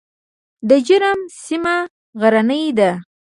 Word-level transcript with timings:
د 0.69 0.71
جرم 0.87 1.19
سیمه 1.45 1.75
غرنۍ 2.21 2.65
ده 2.77 2.91